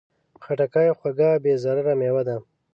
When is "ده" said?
2.27-2.35